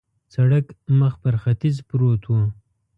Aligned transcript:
سړک 0.33 0.65
مخ 0.99 1.13
پر 1.23 1.35
ختیځ 1.43 1.75
پروت 1.87 2.23
و. 2.27 2.31